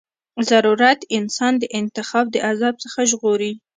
ضرورت 0.49 0.99
انسان 1.17 1.53
د 1.59 1.63
انتخاب 1.79 2.25
د 2.31 2.35
عذاب 2.47 2.75
څخه 2.83 2.99
ژغوري. 3.11 3.53